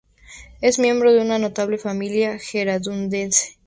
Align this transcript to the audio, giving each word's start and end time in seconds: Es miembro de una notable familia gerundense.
Es 0.61 0.79
miembro 0.79 1.13
de 1.13 1.21
una 1.21 1.37
notable 1.37 1.77
familia 1.77 2.39
gerundense. 2.39 3.59